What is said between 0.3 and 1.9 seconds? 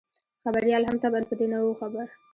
خبریال هم طبعاً په دې نه وو